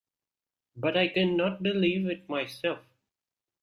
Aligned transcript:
But 0.75 0.97
I 0.97 1.09
cannot 1.09 1.61
believe 1.61 2.07
it 2.09 2.27
myself. 2.27 2.79